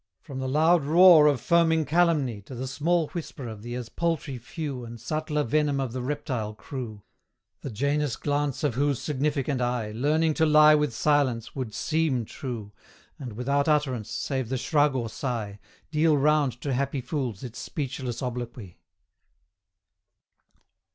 [0.19, 4.39] From the loud roar of foaming calumny To the small whisper of the as paltry
[4.39, 7.03] few And subtler venom of the reptile crew,
[7.61, 12.71] The Janus glance of whose significant eye, Learning to lie with silence, would SEEM true,
[13.19, 15.59] And without utterance, save the shrug or sigh,
[15.91, 18.79] Deal round to happy fools its speechless obloquy.